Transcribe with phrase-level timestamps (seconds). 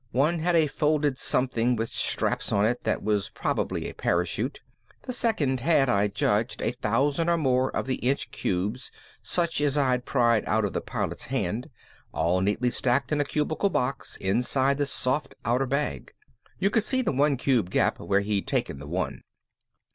[0.13, 4.61] One had a folded something with straps on it that was probably a parachute.
[5.03, 8.89] The second had I judged a thousand or more of the inch cubes
[9.21, 11.69] such as I'd pried out of the Pilot's hand,
[12.15, 16.11] all neatly stacked in a cubical box inside the soft outer bag.
[16.57, 19.21] You could see the one cube gap where he'd taken the one.